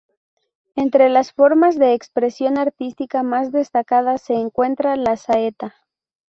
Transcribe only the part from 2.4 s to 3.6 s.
artística más